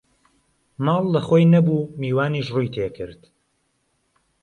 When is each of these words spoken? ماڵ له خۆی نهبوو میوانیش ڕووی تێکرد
ماڵ 0.85 1.03
له 1.13 1.19
خۆی 1.27 1.43
نهبوو 1.53 1.89
میوانیش 2.01 2.47
ڕووی 2.53 2.73
تێکرد 2.75 3.21